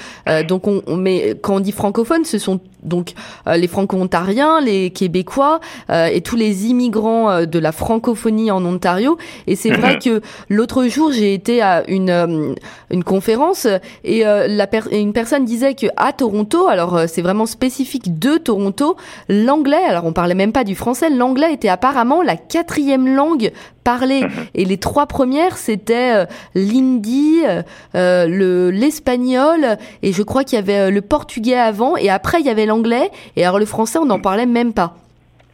donc, 0.47 0.67
on, 0.67 0.83
mais 0.95 1.35
quand 1.41 1.55
on 1.55 1.59
dit 1.59 1.71
francophones, 1.71 2.25
ce 2.25 2.37
sont 2.37 2.59
donc 2.85 3.13
les 3.45 3.67
franco-ontariens, 3.67 4.61
les 4.61 4.91
québécois 4.91 5.59
et 5.89 6.21
tous 6.21 6.35
les 6.35 6.67
immigrants 6.67 7.45
de 7.45 7.59
la 7.59 7.71
francophonie 7.71 8.51
en 8.51 8.63
Ontario. 8.65 9.17
Et 9.47 9.55
c'est 9.55 9.71
vrai 9.71 9.99
que 9.99 10.21
l'autre 10.49 10.85
jour, 10.87 11.11
j'ai 11.11 11.33
été 11.33 11.61
à 11.61 11.83
une 11.89 12.55
une 12.89 13.03
conférence 13.03 13.67
et 14.03 14.23
la 14.23 14.67
une 14.91 15.13
personne 15.13 15.45
disait 15.45 15.75
que 15.75 15.87
à 15.97 16.13
Toronto, 16.13 16.67
alors 16.67 17.01
c'est 17.07 17.21
vraiment 17.21 17.45
spécifique 17.45 18.19
de 18.19 18.37
Toronto, 18.37 18.95
l'anglais, 19.29 19.83
alors 19.87 20.05
on 20.05 20.13
parlait 20.13 20.35
même 20.35 20.51
pas 20.51 20.63
du 20.63 20.75
français, 20.75 21.09
l'anglais 21.09 21.53
était 21.53 21.69
apparemment 21.69 22.21
la 22.21 22.35
quatrième 22.35 23.15
langue 23.15 23.51
parlée. 23.85 24.21
Mhm. 24.21 24.29
Et 24.55 24.65
les 24.65 24.77
trois 24.77 25.05
premières, 25.05 25.55
c'était 25.55 26.13
euh, 26.13 26.25
l'hindi, 26.55 27.43
euh, 27.45 27.61
euh, 27.95 28.27
le 28.27 28.71
l'espagnol, 28.71 29.77
et 30.03 30.11
je 30.11 30.23
crois 30.23 30.43
qu'il 30.43 30.59
y 30.59 30.61
avait 30.61 30.91
le 30.91 31.01
portugais 31.01 31.55
avant, 31.55 31.95
et 31.95 32.09
après 32.09 32.41
il 32.41 32.45
y 32.45 32.49
avait 32.49 32.65
l'anglais. 32.65 33.09
Et 33.37 33.45
alors 33.45 33.59
le 33.59 33.65
français, 33.65 33.99
on 33.99 34.05
n'en 34.05 34.19
parlait 34.19 34.45
même 34.45 34.73
pas. 34.73 34.95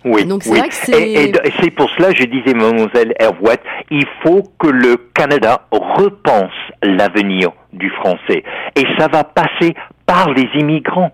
Oui, 0.03 0.25
Donc 0.25 0.43
c'est 0.43 0.57
Et, 0.89 1.31
c'est 1.61 1.69
pour 1.69 1.87
cela, 1.91 2.09
je 2.11 2.23
disais, 2.23 2.55
mademoiselle 2.55 3.13
Hervouet, 3.19 3.59
il 3.91 4.05
faut 4.23 4.41
que 4.57 4.67
le 4.67 4.97
Canada 5.13 5.67
repense 5.71 6.51
l'avenir 6.81 7.51
du 7.71 7.91
français. 7.91 8.43
Et 8.75 8.85
ça 8.97 9.07
va 9.07 9.23
passer 9.23 9.75
par 10.07 10.31
les 10.33 10.49
immigrants. 10.55 11.11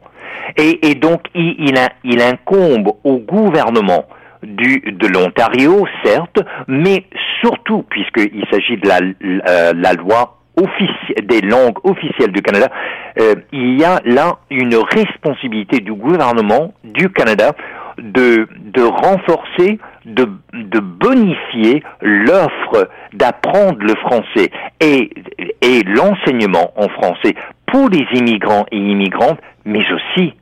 Et, 0.55 0.95
donc, 0.95 1.23
il, 1.35 1.75
il, 2.05 2.21
incombe 2.21 2.93
au 3.03 3.17
gouvernement 3.17 4.05
de 4.43 5.07
l'Ontario, 5.07 5.85
certes, 6.03 6.39
mais 6.67 7.05
surtout, 7.41 7.83
puisqu'il 7.89 8.45
s'agit 8.51 8.77
de 8.77 8.87
la, 8.87 9.93
loi 9.93 10.37
des 11.23 11.41
langues 11.41 11.77
officielles 11.83 12.31
du 12.31 12.41
Canada, 12.41 12.67
euh, 13.19 13.35
il 13.51 13.79
y 13.79 13.83
a 13.83 13.99
là 14.05 14.37
une 14.49 14.75
responsabilité 14.75 15.79
du 15.79 15.93
gouvernement 15.93 16.73
du 16.83 17.09
Canada 17.09 17.53
de, 17.97 18.47
renforcer, 18.83 19.79
de, 20.05 20.29
de 20.53 20.79
bonifier 20.79 21.83
l'offre 22.01 22.89
d'apprendre 23.13 23.79
le 23.79 23.95
français 23.95 24.51
et, 24.79 25.09
et 25.61 25.83
l'enseignement 25.83 26.71
en 26.75 26.87
français 26.89 27.33
pour 27.67 27.89
les 27.89 28.05
immigrants 28.13 28.65
et 28.71 28.77
immigrantes, 28.77 29.39
mais 29.65 29.83
aussi 29.91 30.33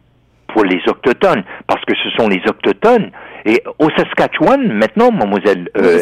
pour 0.48 0.64
les 0.64 0.82
autochtones, 0.88 1.44
parce 1.68 1.84
que 1.86 1.94
ce 1.96 2.10
sont 2.12 2.30
les 2.30 2.42
autochtones. 2.48 3.12
Et 3.46 3.64
au 3.80 3.90
Saskatchewan, 3.92 4.74
maintenant, 4.74 5.12
mademoiselle 5.12 5.70
euh, 5.78 6.02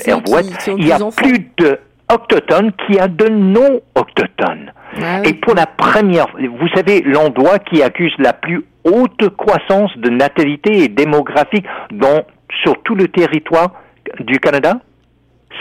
il 0.77 0.87
y 0.87 0.91
a 0.91 0.99
plus 1.15 1.49
de 1.57 1.77
autochtones 2.13 2.71
qu'il 2.73 2.95
y 2.95 2.99
a 2.99 3.07
de 3.07 3.27
non-autochtones. 3.27 4.71
Ah 5.01 5.21
et 5.23 5.33
pour 5.33 5.55
la 5.55 5.65
première, 5.65 6.27
vous 6.37 6.67
savez, 6.75 7.01
l'endroit 7.01 7.59
qui 7.59 7.81
accuse 7.81 8.13
la 8.19 8.33
plus 8.33 8.63
haute 8.83 9.29
croissance 9.35 9.91
de 9.97 10.09
natalité 10.09 10.83
et 10.83 10.87
démographique 10.87 11.65
dans, 11.91 12.23
sur 12.63 12.81
tout 12.83 12.95
le 12.95 13.07
territoire 13.07 13.71
du 14.19 14.39
Canada, 14.39 14.79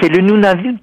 c'est 0.00 0.08
le 0.08 0.18
Nunavut. 0.18 0.76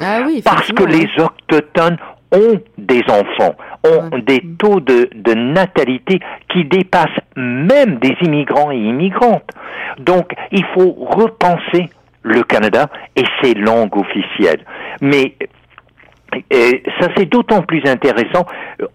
Ah 0.00 0.20
oui, 0.24 0.42
Parce 0.44 0.70
que 0.72 0.84
les 0.84 1.08
autochtones 1.18 1.96
ont 2.32 2.60
des 2.78 3.02
enfants, 3.08 3.54
ont 3.86 4.18
des 4.18 4.42
taux 4.58 4.80
de, 4.80 5.08
de, 5.14 5.34
natalité 5.34 6.20
qui 6.52 6.64
dépassent 6.64 7.20
même 7.36 7.98
des 7.98 8.16
immigrants 8.22 8.70
et 8.70 8.78
immigrantes. 8.78 9.48
Donc, 9.98 10.32
il 10.52 10.64
faut 10.74 10.92
repenser 10.92 11.90
le 12.22 12.42
Canada 12.42 12.88
et 13.14 13.24
ses 13.42 13.54
langues 13.54 13.96
officielles. 13.96 14.64
Mais 15.00 15.34
et 16.50 16.82
ça 17.00 17.08
c'est 17.16 17.26
d'autant 17.26 17.62
plus 17.62 17.82
intéressant, 17.86 18.44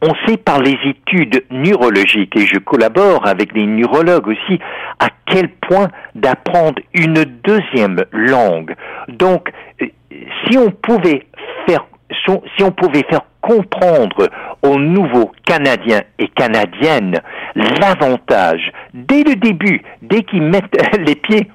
on 0.02 0.14
sait 0.28 0.38
par 0.38 0.60
les 0.62 0.78
études 0.86 1.44
neurologiques, 1.50 2.36
et 2.36 2.46
je 2.46 2.60
collabore 2.60 3.26
avec 3.26 3.54
des 3.54 3.66
neurologues 3.66 4.28
aussi, 4.28 4.60
à 5.00 5.08
quel 5.26 5.50
point 5.50 5.88
d'apprendre 6.14 6.82
une 6.94 7.26
deuxième 7.44 8.04
langue. 8.12 8.76
Donc, 9.08 9.50
si 9.80 10.58
on 10.58 10.72
pouvait 10.72 11.26
faire 11.68 11.86
si 12.58 12.64
on 12.64 12.72
pouvait 12.72 13.06
faire 13.10 13.22
comprendre 13.42 14.30
aux 14.64 14.80
nouveaux 14.80 15.32
Canadiens 15.46 16.02
et 16.20 16.28
Canadiennes 16.30 17.20
l'avantage, 17.56 18.72
dès 18.94 19.24
le 19.24 19.36
début, 19.36 19.82
dès 20.02 20.24
qu'ils 20.24 20.44
mettent 20.44 20.76
les 21.00 21.16
pieds 21.16 21.50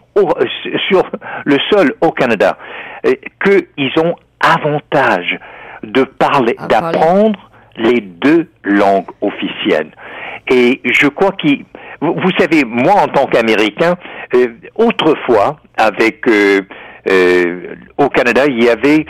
sur 0.89 1.11
le 1.45 1.57
sol 1.71 1.95
au 2.01 2.11
Canada, 2.11 2.57
euh, 3.07 3.13
qu'ils 3.45 3.93
ont 4.03 4.17
avantage 4.41 5.39
de 5.83 6.05
parler, 6.05 6.57
d'apprendre 6.69 7.51
les 7.77 8.01
deux 8.01 8.49
langues 8.65 9.11
officielles. 9.21 9.91
Et 10.51 10.81
je 10.85 11.09
crois 11.09 11.33
qu'il, 11.33 11.65
vous 12.01 12.31
savez, 12.39 12.65
moi 12.65 12.95
en 13.03 13.09
tant 13.09 13.27
qu'Américain, 13.27 13.95
euh, 14.35 14.47
autrefois, 14.77 15.61
avec 15.77 16.27
euh, 16.29 16.61
au 17.99 18.09
Canada, 18.09 18.45
il 18.47 18.65
y 18.65 18.69
avait 18.69 19.05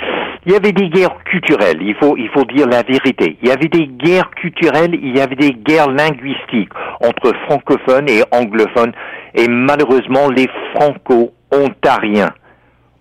il 0.46 0.52
y 0.52 0.54
avait 0.54 0.72
des 0.72 0.88
guerres 0.88 1.18
culturelles, 1.24 1.78
il 1.80 1.96
faut, 1.96 2.16
il 2.16 2.28
faut 2.28 2.44
dire 2.44 2.68
la 2.68 2.82
vérité. 2.82 3.36
Il 3.42 3.48
y 3.48 3.50
avait 3.50 3.68
des 3.68 3.88
guerres 3.88 4.30
culturelles, 4.30 4.94
il 4.94 5.16
y 5.16 5.20
avait 5.20 5.34
des 5.34 5.50
guerres 5.50 5.90
linguistiques 5.90 6.70
entre 7.00 7.32
francophones 7.46 8.08
et 8.08 8.22
anglophones, 8.30 8.92
et 9.34 9.48
malheureusement 9.48 10.30
les 10.30 10.48
franco-ontariens 10.72 12.32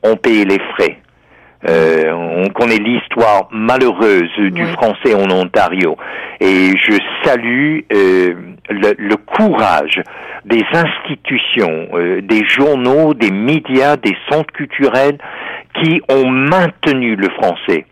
ont 0.03 0.15
payé 0.15 0.45
les 0.45 0.59
frais. 0.73 0.97
Euh, 1.67 2.11
on 2.11 2.49
connaît 2.49 2.77
l'histoire 2.77 3.47
malheureuse 3.51 4.29
du 4.37 4.65
français 4.67 5.15
en 5.15 5.29
Ontario. 5.31 5.97
Et 6.39 6.71
je 6.77 6.97
salue 7.23 7.79
euh, 7.91 8.33
le, 8.69 9.15
courage 9.15 10.01
des 10.45 10.63
institutions, 10.73 11.87
euh, 11.93 12.21
des 12.21 12.43
journaux, 12.47 13.13
des 13.13 13.31
médias, 13.31 13.97
des 13.97 14.15
centres 14.29 14.53
culturels 14.53 15.17
qui 15.81 16.01
ont 16.09 16.29
maintenu 16.29 17.15
le 17.15 17.29
français. 17.29 17.85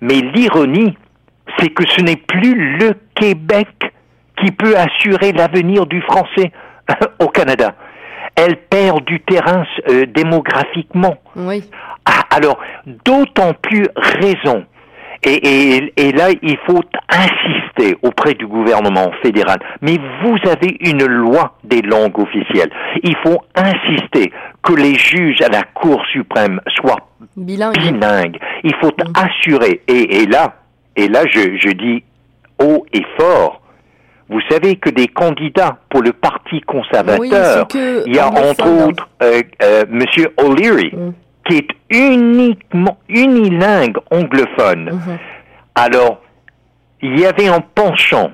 Mais 0.00 0.20
l'ironie, 0.34 0.96
c'est 1.58 1.70
que 1.70 1.84
ce 1.88 2.02
n'est 2.02 2.16
plus 2.16 2.78
le 2.78 2.94
Québec 3.14 3.68
qui 4.42 4.50
peut 4.52 4.76
assurer 4.76 5.32
l'avenir 5.32 5.86
du 5.86 6.00
français 6.02 6.52
au 7.20 7.28
Canada. 7.28 7.74
Elle 8.36 8.56
perd 8.56 9.04
du 9.04 9.20
terrain 9.20 9.64
euh, 9.88 10.06
démographiquement. 10.06 11.16
Oui. 11.36 11.64
Ah, 12.06 12.22
alors, 12.30 12.58
d'autant 13.04 13.52
plus 13.54 13.86
raison. 13.96 14.64
Et, 15.22 15.92
et, 15.98 16.12
là, 16.12 16.28
il 16.40 16.56
faut 16.66 16.80
insister 17.10 17.94
auprès 18.02 18.32
du 18.32 18.46
gouvernement 18.46 19.10
fédéral. 19.22 19.58
Mais 19.82 19.98
vous 20.22 20.36
avez 20.50 20.78
une 20.80 21.04
loi 21.04 21.58
des 21.62 21.82
langues 21.82 22.18
officielles. 22.18 22.70
Il 23.02 23.14
faut 23.16 23.38
insister 23.54 24.32
que 24.62 24.72
les 24.72 24.94
juges 24.94 25.42
à 25.42 25.48
la 25.48 25.62
Cour 25.62 26.02
suprême 26.10 26.60
soient 26.68 27.09
bilingues. 27.36 28.38
Il 28.64 28.74
faut 28.76 28.88
mm. 28.90 29.12
assurer. 29.14 29.82
Et, 29.88 30.22
et, 30.22 30.26
là, 30.26 30.54
et 30.96 31.08
là, 31.08 31.24
je, 31.30 31.56
je 31.56 31.70
dis 31.70 32.02
haut 32.58 32.84
et 32.92 33.02
fort. 33.18 33.60
Vous 34.28 34.40
savez 34.48 34.76
que 34.76 34.90
des 34.90 35.08
candidats 35.08 35.78
pour 35.88 36.02
le 36.02 36.12
Parti 36.12 36.60
conservateur, 36.60 37.66
il 37.74 38.14
y 38.14 38.18
a 38.18 38.28
entre 38.28 38.86
autres 38.86 39.08
euh, 39.22 39.42
euh, 39.60 39.84
Monsieur 39.90 40.32
O'Leary, 40.38 40.92
mm 40.94 41.12
qui 41.50 41.56
est 41.56 41.68
uniquement 41.90 42.98
unilingue 43.08 43.96
anglophone. 44.10 44.90
Mhm. 44.92 45.18
Alors, 45.74 46.20
il 47.02 47.18
y 47.18 47.26
avait 47.26 47.48
un 47.48 47.60
penchant 47.60 48.30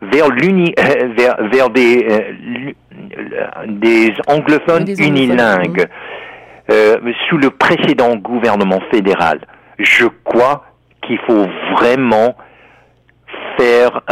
vers, 0.00 0.28
l'uni, 0.28 0.74
vers, 1.16 1.36
vers 1.50 1.70
des, 1.70 2.06
des 3.68 4.12
anglophones 4.26 4.88
unilingues 4.98 5.86
sous 6.68 7.38
le 7.38 7.50
précédent 7.50 8.16
gouvernement 8.16 8.80
fédéral. 8.90 9.40
Je 9.78 10.06
crois 10.24 10.64
qu'il 11.02 11.18
faut 11.20 11.46
vraiment 11.72 12.36
faire 13.56 14.02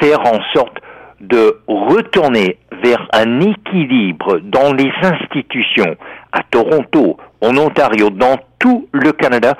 faire 0.00 0.20
en 0.20 0.40
sorte 0.54 0.78
de 1.20 1.60
retourner 1.66 2.58
vers 2.82 3.08
un 3.12 3.40
équilibre 3.40 4.40
dans 4.40 4.72
les 4.72 4.90
institutions 5.02 5.96
à 6.32 6.42
Toronto, 6.50 7.16
en 7.40 7.56
Ontario, 7.56 8.10
dans 8.10 8.36
tout 8.58 8.88
le 8.92 9.12
Canada, 9.12 9.54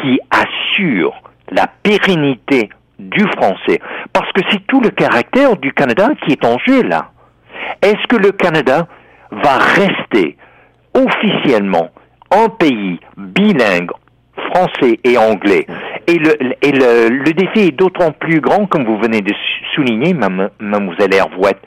qui 0.00 0.18
assure 0.30 1.14
la 1.50 1.66
pérennité 1.82 2.70
du 2.98 3.26
français. 3.36 3.80
Parce 4.12 4.30
que 4.32 4.40
c'est 4.50 4.66
tout 4.66 4.80
le 4.80 4.90
caractère 4.90 5.56
du 5.56 5.72
Canada 5.72 6.08
qui 6.24 6.32
est 6.32 6.44
en 6.44 6.58
jeu 6.66 6.82
là. 6.82 7.10
Est-ce 7.82 8.06
que 8.06 8.16
le 8.16 8.32
Canada 8.32 8.86
va 9.30 9.58
rester 9.58 10.36
officiellement 10.94 11.90
un 12.30 12.48
pays 12.48 13.00
bilingue, 13.16 13.90
français 14.52 14.98
et 15.04 15.16
anglais 15.18 15.66
et 16.10 16.18
le, 16.18 16.36
le, 16.40 17.08
le 17.08 17.32
défi 17.32 17.68
est 17.68 17.76
d'autant 17.76 18.10
plus 18.12 18.40
grand, 18.40 18.66
comme 18.66 18.84
vous 18.84 18.98
venez 18.98 19.20
de 19.20 19.32
souligner, 19.74 20.14
mademoiselle 20.14 21.14
Hervouette. 21.14 21.60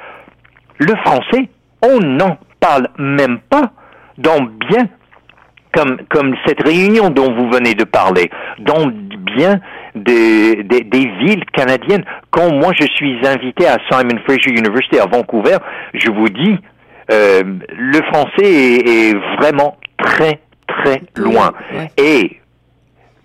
Le 0.80 0.94
français, 0.98 1.50
on 1.82 2.00
n'en 2.00 2.38
parle 2.60 2.88
même 2.98 3.40
pas 3.50 3.72
dans 4.18 4.42
bien 4.42 4.88
comme, 5.74 5.98
comme 6.10 6.36
cette 6.46 6.62
réunion 6.62 7.10
dont 7.10 7.34
vous 7.34 7.50
venez 7.50 7.74
de 7.74 7.84
parler, 7.84 8.30
dans 8.60 8.92
bien 9.36 9.60
des, 9.96 10.64
des, 10.64 10.82
des, 10.82 11.08
villes 11.20 11.46
canadiennes. 11.46 12.04
Quand 12.30 12.54
moi 12.54 12.74
je 12.80 12.86
suis 12.96 13.26
invité 13.26 13.68
à 13.68 13.78
Simon 13.90 14.20
Fraser 14.26 14.52
University 14.52 15.00
à 15.00 15.06
Vancouver, 15.06 15.58
je 15.94 16.12
vous 16.12 16.30
dis, 16.30 16.58
euh, 17.12 17.44
le 17.78 18.02
français 18.12 18.44
est, 18.44 18.88
est, 18.88 19.14
vraiment 19.38 19.78
très 19.98 20.40
très 20.68 21.02
loin. 21.16 21.54
Et 21.98 22.40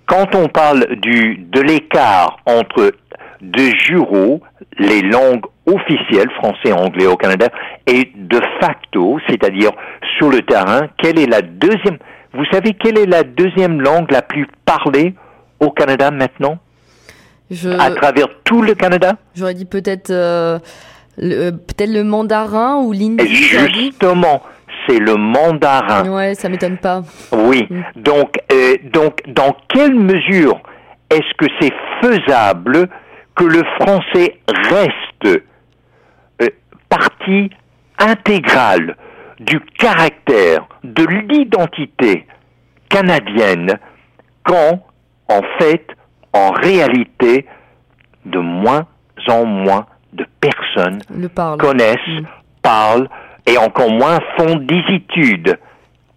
quand 0.06 0.34
on 0.34 0.48
parle 0.48 0.96
du, 0.96 1.36
de 1.36 1.60
l'écart 1.60 2.38
entre 2.46 2.92
de 3.40 3.70
juro, 3.86 4.40
les 4.78 5.02
langues 5.02 5.44
officielles, 5.66 6.30
français 6.36 6.68
et 6.68 6.72
anglais 6.72 7.06
au 7.06 7.16
Canada, 7.16 7.48
et 7.86 8.10
de 8.14 8.40
facto, 8.60 9.18
c'est-à-dire 9.28 9.70
sur 10.16 10.30
le 10.30 10.42
terrain, 10.42 10.88
quelle 10.98 11.18
est 11.18 11.26
la 11.26 11.42
deuxième, 11.42 11.98
vous 12.34 12.44
savez 12.50 12.72
quelle 12.72 12.98
est 12.98 13.06
la 13.06 13.22
deuxième 13.22 13.80
langue 13.80 14.10
la 14.10 14.22
plus 14.22 14.46
parlée 14.64 15.14
au 15.60 15.70
Canada 15.70 16.10
maintenant? 16.10 16.58
Je... 17.50 17.70
À 17.70 17.90
travers 17.90 18.26
tout 18.44 18.62
le 18.62 18.74
Canada? 18.74 19.14
J'aurais 19.34 19.54
dit 19.54 19.64
peut-être, 19.64 20.10
euh, 20.10 20.58
peut-être 21.18 21.92
le 21.92 22.04
mandarin 22.04 22.76
ou 22.76 22.92
l'hindi. 22.92 23.26
Justement 23.26 24.42
c'est 24.88 24.98
le 24.98 25.16
mandarin. 25.16 26.08
Ouais, 26.08 26.34
ça 26.34 26.48
m'étonne 26.48 26.78
pas. 26.78 27.02
Oui. 27.32 27.66
Mm. 27.68 27.82
Donc, 27.96 28.38
euh, 28.52 28.76
donc, 28.92 29.20
dans 29.26 29.54
quelle 29.68 29.94
mesure 29.94 30.60
est-ce 31.10 31.34
que 31.36 31.46
c'est 31.60 31.72
faisable 32.02 32.88
que 33.36 33.44
le 33.44 33.62
français 33.80 34.38
reste 34.48 35.42
euh, 36.40 36.48
partie 36.88 37.50
intégrale 37.98 38.96
du 39.40 39.60
caractère, 39.78 40.66
de 40.82 41.04
l'identité 41.04 42.26
canadienne, 42.88 43.78
quand, 44.44 44.84
en 45.28 45.42
fait, 45.58 45.86
en 46.32 46.50
réalité, 46.50 47.46
de 48.24 48.38
moins 48.38 48.86
en 49.28 49.44
moins 49.44 49.86
de 50.12 50.26
personnes 50.40 51.00
connaissent, 51.58 51.96
mm. 52.06 52.26
parlent, 52.62 53.08
et 53.46 53.56
encore 53.58 53.90
moins 53.90 54.18
font 54.36 54.56
des 54.56 54.82
études 54.90 55.58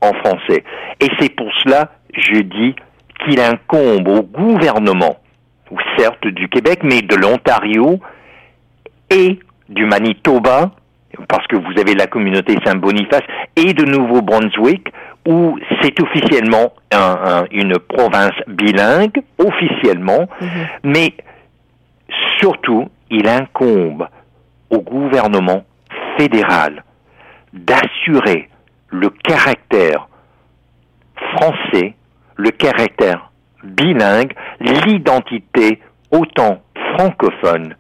en 0.02 0.14
français. 0.14 0.64
Et 1.00 1.08
c'est 1.20 1.36
pour 1.36 1.52
cela, 1.64 1.92
je 2.14 2.42
dis, 2.42 2.76
qu'il 3.24 3.40
incombe 3.40 4.08
au 4.08 4.22
gouvernement, 4.24 5.18
certes 5.98 6.28
du 6.28 6.50
Québec, 6.50 6.80
mais 6.84 7.02
de 7.02 7.16
l'Ontario 7.16 8.00
et 9.10 9.40
du 9.70 9.86
Manitoba, 9.86 10.72
parce 11.28 11.46
que 11.48 11.56
vous 11.56 11.80
avez 11.80 11.94
la 11.94 12.08
communauté 12.08 12.56
Saint-Boniface, 12.66 13.24
et 13.56 13.74
de 13.74 13.86
Nouveau-Brunswick, 13.86 14.92
où 15.28 15.58
c'est 15.82 16.02
officiellement 16.02 16.74
une 17.52 17.78
province 17.78 18.34
bilingue, 18.48 19.22
officiellement, 19.38 20.28
mhm. 20.42 20.50
mais 20.84 21.14
surtout, 22.40 22.90
il 23.12 23.28
incombe 23.28 24.08
au 24.70 24.80
gouvernement 24.80 25.64
fédéral 26.18 26.84
d'assurer 27.54 28.50
le 28.90 29.10
caractère 29.10 30.08
français, 31.36 31.94
le 32.38 32.50
caractère 32.52 33.32
bilingue, 33.64 34.34
l'identité 34.60 35.80
autant 36.10 36.62
francophone 36.96 37.76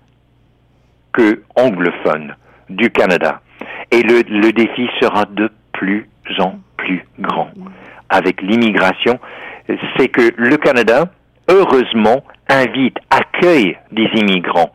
que 1.14 1.42
anglophone 1.56 2.36
du 2.70 2.92
Canada. 2.92 3.42
Et 3.90 4.04
le, 4.04 4.22
le 4.28 4.52
défi 4.52 4.88
sera 5.02 5.26
de 5.26 5.50
plus 5.72 6.08
en 6.40 6.60
plus 6.78 7.06
grand 7.20 7.50
avec 8.10 8.42
l'immigration. 8.42 9.20
C'est 9.98 10.10
que 10.10 10.34
le 10.36 10.58
Canada, 10.58 11.06
heureusement, 11.50 12.24
invite, 12.50 12.98
accueille 13.10 13.78
des 13.92 14.10
immigrants 14.16 14.72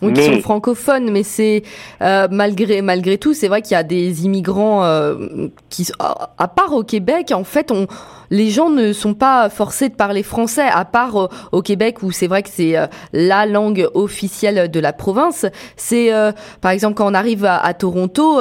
qui 0.00 0.22
sont 0.22 0.40
francophones, 0.40 1.10
mais 1.10 1.22
c'est 1.22 1.62
euh, 2.02 2.28
malgré 2.30 2.82
malgré 2.82 3.18
tout, 3.18 3.34
c'est 3.34 3.48
vrai 3.48 3.62
qu'il 3.62 3.72
y 3.72 3.78
a 3.78 3.82
des 3.82 4.24
immigrants 4.24 4.84
euh, 4.84 5.48
qui, 5.70 5.90
à 5.98 6.48
part 6.48 6.72
au 6.74 6.82
Québec, 6.82 7.32
en 7.34 7.44
fait, 7.44 7.70
on 7.70 7.86
les 8.34 8.50
gens 8.50 8.68
ne 8.68 8.92
sont 8.92 9.14
pas 9.14 9.48
forcés 9.48 9.88
de 9.88 9.94
parler 9.94 10.24
français, 10.24 10.66
à 10.68 10.84
part 10.84 11.16
euh, 11.16 11.28
au 11.52 11.62
Québec 11.62 12.02
où 12.02 12.10
c'est 12.10 12.26
vrai 12.26 12.42
que 12.42 12.48
c'est 12.52 12.76
euh, 12.76 12.86
la 13.12 13.46
langue 13.46 13.88
officielle 13.94 14.68
de 14.68 14.80
la 14.80 14.92
province. 14.92 15.46
C'est 15.76 16.12
euh, 16.12 16.32
par 16.60 16.72
exemple 16.72 16.94
quand 16.94 17.08
on 17.08 17.14
arrive 17.14 17.44
à, 17.44 17.72
Toronto, 17.74 18.40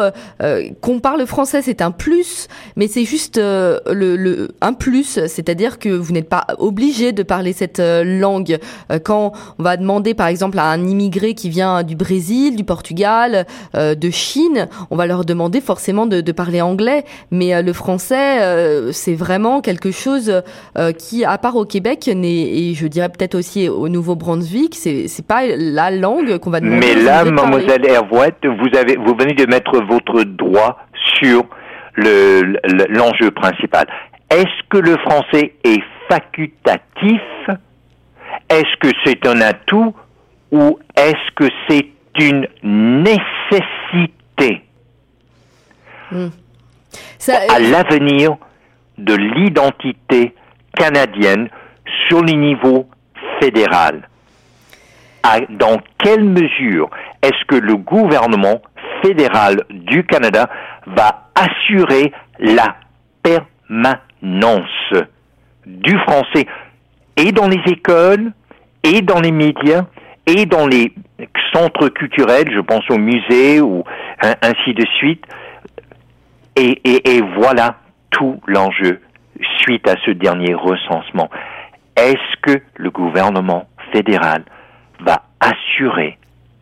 qu'on 0.81 0.99
parle 0.99 1.25
français, 1.25 1.61
c'est 1.61 1.81
un 1.81 1.91
plus, 1.91 2.47
mais 2.75 2.87
c'est 2.87 3.05
juste 3.05 3.37
le, 3.37 3.81
le, 3.85 4.49
un 4.61 4.73
plus, 4.73 5.19
c'est-à-dire 5.27 5.79
que 5.79 5.89
vous 5.89 6.11
n'êtes 6.13 6.29
pas 6.29 6.47
obligé 6.57 7.11
de 7.11 7.23
parler 7.23 7.53
cette 7.53 7.79
langue. 7.79 8.57
quand 9.03 9.33
on 9.59 9.63
va 9.63 9.77
demander 9.77 10.13
par 10.13 10.27
exemple 10.27 10.59
à 10.59 10.65
un 10.65 10.85
immigré 10.85 11.33
qui 11.33 11.49
vient 11.49 11.83
du 11.83 11.95
Brésil, 11.95 12.55
du 12.55 12.63
Portugal, 12.63 13.45
de 13.75 14.09
Chine, 14.09 14.67
on 14.91 14.95
va 14.95 15.05
leur 15.05 15.25
demander 15.25 15.61
forcément 15.61 16.05
de, 16.05 16.21
de 16.21 16.31
parler 16.31 16.61
anglais, 16.61 17.05
mais 17.31 17.61
le 17.61 17.73
français, 17.73 18.91
c'est 18.91 19.15
vraiment 19.15 19.61
quelque 19.61 19.82
quelque 19.83 19.91
chose 19.91 20.41
euh, 20.77 20.91
qui, 20.93 21.25
à 21.25 21.37
part 21.37 21.55
au 21.55 21.65
Québec, 21.65 22.07
et 22.07 22.73
je 22.73 22.87
dirais 22.87 23.09
peut-être 23.09 23.35
aussi 23.35 23.67
au 23.67 23.89
Nouveau-Brunswick, 23.89 24.75
c'est 24.75 25.07
c'est 25.07 25.27
pas 25.27 25.43
la 25.45 25.91
langue 25.91 26.37
qu'on 26.39 26.49
va 26.49 26.61
demander. 26.61 26.95
Mais 26.95 27.01
là, 27.01 27.25
mademoiselle 27.25 27.85
Hervouette, 27.85 28.45
vous 28.45 28.77
avez 28.77 28.95
vous 28.95 29.15
venez 29.15 29.33
de 29.33 29.45
mettre 29.45 29.83
votre 29.83 30.23
droit 30.23 30.79
sur 31.19 31.43
le 31.95 32.57
l'enjeu 32.89 33.31
principal. 33.31 33.85
Est-ce 34.29 34.69
que 34.69 34.77
le 34.77 34.97
français 34.97 35.53
est 35.63 35.83
facultatif? 36.09 37.21
Est-ce 38.49 38.77
que 38.79 38.89
c'est 39.05 39.27
un 39.27 39.41
atout? 39.41 39.93
Ou 40.51 40.79
est-ce 40.95 41.31
que 41.35 41.45
c'est 41.67 41.87
une 42.19 42.47
nécessité? 42.63 44.61
Hmm. 46.11 46.29
à 47.49 47.59
l'avenir 47.59 48.37
de 48.97 49.15
l'identité 49.15 50.33
canadienne 50.77 51.49
sur 52.07 52.21
le 52.21 52.33
niveau 52.33 52.87
fédéral. 53.39 54.07
dans 55.49 55.77
quelle 55.97 56.23
mesure 56.23 56.89
est-ce 57.21 57.45
que 57.47 57.55
le 57.55 57.77
gouvernement 57.77 58.61
fédéral 59.01 59.63
du 59.69 60.03
Canada 60.03 60.49
va 60.85 61.29
assurer 61.35 62.11
la 62.39 62.75
permanence 63.21 64.93
du 65.65 65.97
français 65.99 66.45
et 67.15 67.31
dans 67.31 67.47
les 67.47 67.61
écoles, 67.67 68.31
et 68.83 69.01
dans 69.01 69.21
les 69.21 69.31
médias, 69.31 69.85
et 70.25 70.45
dans 70.45 70.67
les 70.67 70.93
centres 71.53 71.89
culturels, 71.89 72.49
je 72.51 72.59
pense 72.59 72.83
aux 72.89 72.97
musées 72.97 73.61
ou 73.61 73.83
ainsi 74.21 74.73
de 74.73 74.85
suite. 74.97 75.23
Et, 76.55 77.21
voilà 77.37 77.77
tout 78.13 78.39
l'enjeu 78.47 79.01
suite 79.59 79.87
à 79.87 79.95
ce 80.05 80.11
dernier 80.11 80.53
recensement. 80.53 81.29
Est-ce 81.95 82.41
que 82.41 82.61
le 82.75 82.89
gouvernement 82.89 83.67
fédéral 83.91 84.43
va 84.99 85.23
assurer 85.39 86.17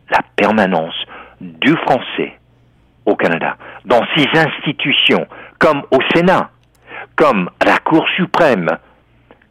la 0.10 0.20
permanence 0.36 0.96
du 1.40 1.76
français 1.78 2.38
au 3.06 3.16
Canada 3.16 3.56
dans 3.86 4.02
ses 4.16 4.28
institutions, 4.38 5.26
comme 5.60 5.84
au 5.92 6.00
Sénat, 6.14 6.50
comme 7.16 7.50
à 7.60 7.66
la 7.66 7.78
Cour 7.78 8.06
suprême, 8.16 8.70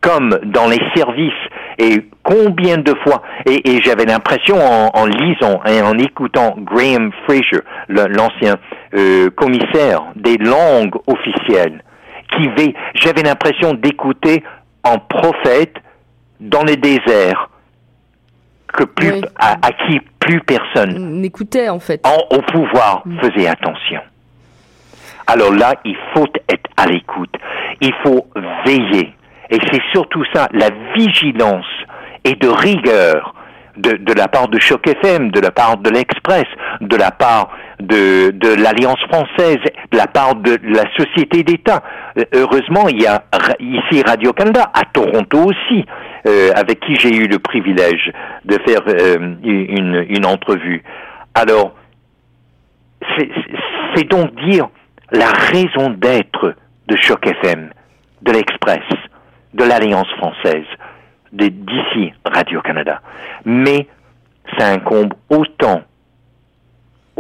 comme 0.01 0.39
dans 0.45 0.69
les 0.69 0.81
services 0.95 1.33
Et 1.79 2.07
combien 2.23 2.79
de 2.79 2.95
fois, 3.05 3.23
et, 3.47 3.81
j'avais 3.83 4.07
l'impression 4.07 4.57
en, 4.57 5.07
lisant 5.07 5.61
et 5.67 5.83
en 5.83 5.99
écoutant 5.99 6.55
Graham 6.59 7.11
Fraser, 7.25 7.63
l'ancien 7.89 8.57
euh, 8.95 9.31
commissaire 9.31 10.03
des 10.17 10.37
langues 10.39 10.97
officielles, 11.07 11.83
j'avais 12.95 13.23
l'impression 13.23 13.75
d'écouter 13.75 14.43
un 14.85 14.99
prophète 14.99 15.77
dans 16.41 16.65
les 16.65 16.77
déserts 16.77 17.51
que 18.73 18.85
plus 18.85 19.21
à, 19.39 19.57
qui 19.87 20.01
plus 20.21 20.41
personne. 20.41 21.21
N'écoutait 21.21 21.69
en 21.69 21.81
fait. 21.81 22.07
Au 22.31 22.41
pouvoir 22.43 23.03
mm. 23.05 23.21
faisait 23.21 23.49
attention. 23.49 24.01
Alors 25.27 25.53
là, 25.53 25.75
il 25.85 25.97
faut 26.15 26.27
être 26.49 26.71
à 26.77 26.87
l'écoute, 26.87 27.33
il 27.81 27.93
faut 28.03 28.27
veiller, 28.65 29.15
et 29.49 29.59
c'est 29.71 29.83
surtout 29.93 30.25
ça, 30.33 30.49
la 30.53 30.71
vigilance 30.97 31.67
et 32.25 32.35
de 32.35 32.49
rigueur 32.49 33.35
de, 33.77 33.93
de, 33.93 34.13
la 34.13 34.27
part 34.27 34.49
de 34.49 34.59
Choc 34.59 34.89
FM, 34.89 35.31
de 35.31 35.41
la 35.41 35.53
part 35.53 35.77
de 35.77 35.89
l'Express, 35.89 36.47
de 36.81 36.97
la 36.97 37.13
part 37.13 37.51
de, 37.81 38.31
de 38.31 38.63
l'Alliance 38.63 39.01
française, 39.09 39.59
de 39.91 39.97
la 39.97 40.07
part 40.07 40.37
de 40.37 40.59
la 40.63 40.85
société 40.97 41.43
d'État. 41.43 41.83
Euh, 42.19 42.25
heureusement, 42.35 42.89
il 42.89 43.03
y 43.03 43.07
a 43.07 43.25
ici 43.59 44.03
Radio-Canada, 44.07 44.71
à 44.75 44.85
Toronto 44.85 45.39
aussi, 45.39 45.85
euh, 46.27 46.51
avec 46.55 46.81
qui 46.81 46.97
j'ai 46.97 47.15
eu 47.15 47.27
le 47.27 47.39
privilège 47.39 48.13
de 48.45 48.59
faire 48.67 48.81
euh, 48.89 49.35
une, 49.43 50.07
une 50.09 50.27
entrevue. 50.27 50.83
Alors, 51.35 51.75
c'est 53.95 54.09
donc 54.09 54.35
dire 54.45 54.69
la 55.11 55.31
raison 55.31 55.91
d'être 55.91 56.55
de 56.87 56.97
Choc 56.97 57.27
FM, 57.27 57.71
de 58.23 58.33
l'Express, 58.33 58.85
de 59.55 59.65
l'Alliance 59.65 60.09
française, 60.19 60.67
d'ici 61.33 62.13
Radio-Canada. 62.25 63.01
Mais 63.45 63.87
ça 64.59 64.69
incombe 64.69 65.15
autant 65.29 65.83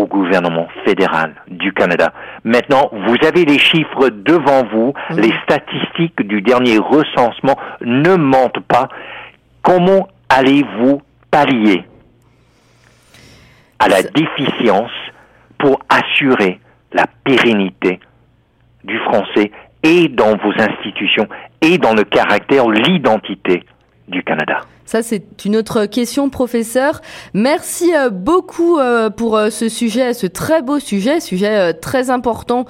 au 0.00 0.06
gouvernement 0.06 0.66
fédéral 0.84 1.34
du 1.48 1.72
Canada. 1.72 2.12
Maintenant, 2.44 2.90
vous 2.92 3.16
avez 3.26 3.44
les 3.44 3.58
chiffres 3.58 4.08
devant 4.08 4.64
vous, 4.72 4.94
les 5.10 5.32
statistiques 5.44 6.22
du 6.26 6.40
dernier 6.40 6.78
recensement 6.78 7.56
ne 7.82 8.16
mentent 8.16 8.60
pas. 8.60 8.88
Comment 9.62 10.08
allez-vous 10.28 11.02
pallier 11.30 11.84
à 13.78 13.88
la 13.88 14.02
déficience 14.02 14.90
pour 15.58 15.78
assurer 15.88 16.60
la 16.92 17.06
pérennité 17.24 18.00
du 18.84 18.98
français 19.00 19.50
et 19.82 20.08
dans 20.08 20.36
vos 20.36 20.52
institutions 20.58 21.28
et 21.60 21.78
dans 21.78 21.94
le 21.94 22.04
caractère, 22.04 22.68
l'identité 22.68 23.64
du 24.08 24.22
Canada? 24.22 24.60
Ça, 24.90 25.04
c'est 25.04 25.44
une 25.44 25.54
autre 25.54 25.86
question, 25.86 26.30
professeur. 26.30 27.00
Merci 27.32 27.94
euh, 27.94 28.10
beaucoup 28.10 28.76
euh, 28.80 29.08
pour 29.08 29.36
euh, 29.36 29.48
ce 29.48 29.68
sujet, 29.68 30.14
ce 30.14 30.26
très 30.26 30.62
beau 30.62 30.80
sujet, 30.80 31.20
sujet 31.20 31.74
très 31.74 32.10
important 32.10 32.64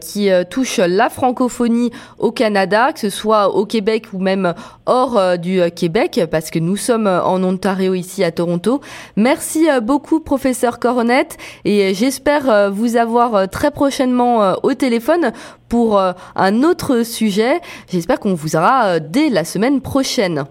qui 0.00 0.28
touche 0.50 0.78
la 0.78 1.08
francophonie 1.08 1.90
au 2.18 2.30
Canada, 2.30 2.92
que 2.92 3.00
ce 3.00 3.10
soit 3.10 3.54
au 3.54 3.64
Québec 3.64 4.08
ou 4.12 4.18
même 4.18 4.54
hors 4.84 5.38
du 5.38 5.60
Québec, 5.74 6.20
parce 6.30 6.50
que 6.50 6.58
nous 6.58 6.76
sommes 6.76 7.06
en 7.06 7.42
Ontario 7.42 7.94
ici 7.94 8.22
à 8.22 8.30
Toronto. 8.30 8.80
Merci 9.16 9.66
beaucoup, 9.82 10.20
professeur 10.20 10.78
Coronette, 10.78 11.36
et 11.64 11.94
j'espère 11.94 12.70
vous 12.70 12.96
avoir 12.96 13.48
très 13.48 13.70
prochainement 13.70 14.54
au 14.62 14.74
téléphone 14.74 15.32
pour 15.68 16.00
un 16.00 16.62
autre 16.62 17.02
sujet. 17.02 17.60
J'espère 17.90 18.20
qu'on 18.20 18.34
vous 18.34 18.56
aura 18.56 19.00
dès 19.00 19.28
la 19.28 19.44
semaine 19.44 19.80
prochaine. 19.80 20.46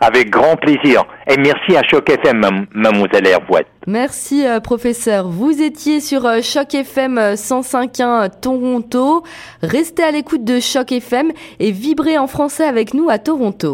Avec 0.00 0.30
grand 0.30 0.56
plaisir. 0.56 1.04
Et 1.28 1.36
merci 1.36 1.76
à 1.76 1.82
Choc 1.82 2.08
FM, 2.08 2.66
mademoiselle 2.74 3.26
Hervouette. 3.26 3.66
Merci, 3.86 4.46
euh, 4.46 4.60
professeur. 4.60 5.28
Vous 5.28 5.62
étiez 5.62 6.00
sur 6.00 6.24
euh, 6.26 6.40
Choc 6.42 6.74
FM 6.74 7.18
105.1 7.18 8.02
euh, 8.02 8.28
Toronto. 8.40 9.24
Restez 9.62 10.02
à 10.02 10.10
l'écoute 10.10 10.44
de 10.44 10.58
Choc 10.60 10.92
FM 10.92 11.32
et 11.58 11.70
vibrez 11.70 12.16
en 12.16 12.26
français 12.26 12.64
avec 12.64 12.94
nous 12.94 13.10
à 13.10 13.18
Toronto. 13.18 13.68